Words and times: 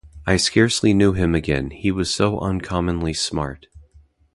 I 0.25 0.37
scarcely 0.37 0.95
knew 0.95 1.13
him 1.13 1.35
again, 1.35 1.69
he 1.69 1.91
was 1.91 2.11
so 2.11 2.39
uncommonly 2.39 3.13
smart. 3.13 3.67